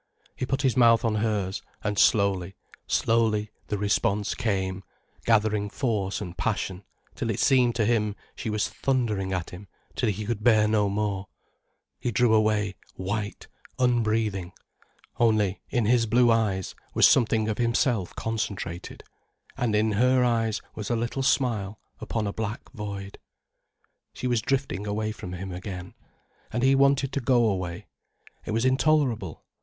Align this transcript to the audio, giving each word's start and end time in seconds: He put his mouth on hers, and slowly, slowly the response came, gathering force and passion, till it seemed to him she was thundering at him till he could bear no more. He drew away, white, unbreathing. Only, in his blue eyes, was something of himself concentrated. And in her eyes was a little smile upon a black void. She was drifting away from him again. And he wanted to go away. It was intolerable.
He 0.35 0.47
put 0.47 0.63
his 0.63 0.75
mouth 0.75 1.05
on 1.05 1.13
hers, 1.17 1.61
and 1.83 1.99
slowly, 1.99 2.55
slowly 2.87 3.51
the 3.67 3.77
response 3.77 4.33
came, 4.33 4.83
gathering 5.27 5.69
force 5.69 6.21
and 6.21 6.35
passion, 6.35 6.83
till 7.13 7.29
it 7.29 7.39
seemed 7.39 7.75
to 7.75 7.85
him 7.85 8.15
she 8.35 8.49
was 8.49 8.67
thundering 8.67 9.31
at 9.31 9.51
him 9.51 9.67
till 9.95 10.09
he 10.09 10.25
could 10.25 10.43
bear 10.43 10.67
no 10.67 10.89
more. 10.89 11.27
He 11.99 12.09
drew 12.09 12.33
away, 12.33 12.73
white, 12.95 13.47
unbreathing. 13.77 14.53
Only, 15.19 15.61
in 15.69 15.85
his 15.85 16.07
blue 16.07 16.31
eyes, 16.31 16.73
was 16.95 17.07
something 17.07 17.47
of 17.47 17.59
himself 17.59 18.15
concentrated. 18.15 19.03
And 19.55 19.75
in 19.75 19.91
her 19.91 20.23
eyes 20.23 20.63
was 20.73 20.89
a 20.89 20.95
little 20.95 21.21
smile 21.21 21.79
upon 21.99 22.25
a 22.25 22.33
black 22.33 22.71
void. 22.71 23.19
She 24.13 24.25
was 24.25 24.41
drifting 24.41 24.87
away 24.87 25.11
from 25.11 25.33
him 25.33 25.51
again. 25.51 25.93
And 26.51 26.63
he 26.63 26.73
wanted 26.73 27.13
to 27.13 27.21
go 27.21 27.47
away. 27.47 27.85
It 28.47 28.51
was 28.51 28.65
intolerable. 28.65 29.43